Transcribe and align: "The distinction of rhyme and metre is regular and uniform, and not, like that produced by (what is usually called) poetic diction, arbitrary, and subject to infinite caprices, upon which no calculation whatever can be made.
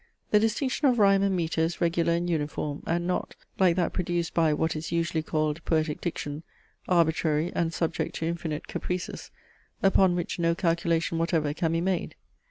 "The 0.31 0.39
distinction 0.39 0.87
of 0.87 0.97
rhyme 0.97 1.21
and 1.21 1.35
metre 1.35 1.61
is 1.61 1.79
regular 1.79 2.13
and 2.13 2.27
uniform, 2.27 2.81
and 2.87 3.05
not, 3.05 3.35
like 3.59 3.75
that 3.75 3.93
produced 3.93 4.33
by 4.33 4.51
(what 4.51 4.75
is 4.75 4.91
usually 4.91 5.21
called) 5.21 5.63
poetic 5.63 6.01
diction, 6.01 6.41
arbitrary, 6.87 7.51
and 7.53 7.71
subject 7.71 8.15
to 8.15 8.25
infinite 8.25 8.67
caprices, 8.67 9.29
upon 9.83 10.15
which 10.15 10.39
no 10.39 10.55
calculation 10.55 11.19
whatever 11.19 11.53
can 11.53 11.71
be 11.73 11.81
made. 11.81 12.15